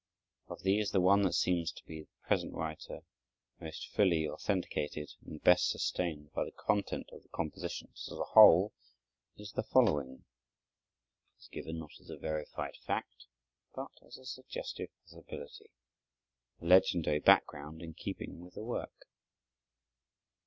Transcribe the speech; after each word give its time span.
Of 0.47 0.63
these, 0.63 0.89
the 0.89 0.99
one 0.99 1.21
that 1.21 1.33
seems 1.35 1.71
to 1.73 1.85
the 1.85 2.07
present 2.23 2.55
writer 2.55 3.01
most 3.59 3.87
fully 3.89 4.27
authenticated 4.27 5.13
and 5.23 5.39
best 5.43 5.69
sustained 5.69 6.33
by 6.33 6.43
the 6.43 6.51
content 6.51 7.11
of 7.11 7.21
the 7.21 7.29
compositions 7.29 8.09
as 8.11 8.17
a 8.17 8.23
whole 8.23 8.73
is 9.37 9.51
the 9.51 9.61
following. 9.61 10.25
It 11.37 11.41
is 11.43 11.47
given, 11.49 11.77
not 11.77 11.99
as 11.99 12.09
a 12.09 12.17
verified 12.17 12.77
fact, 12.77 13.27
but 13.75 13.91
as 14.03 14.17
a 14.17 14.25
suggestive 14.25 14.89
possibility, 15.03 15.69
a 16.59 16.65
legendary 16.65 17.19
background 17.19 17.83
in 17.83 17.93
keeping 17.93 18.39
with 18.39 18.55
the 18.55 18.63
work. 18.63 19.05